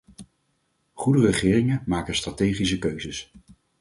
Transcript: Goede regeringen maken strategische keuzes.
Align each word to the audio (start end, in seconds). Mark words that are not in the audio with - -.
Goede 0.93 1.21
regeringen 1.25 1.83
maken 1.85 2.15
strategische 2.15 2.79
keuzes. 2.79 3.31